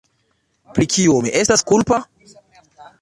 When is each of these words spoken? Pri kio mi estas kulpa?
Pri 0.77 0.87
kio 0.95 1.19
mi 1.27 1.35
estas 1.43 1.65
kulpa? 1.73 2.01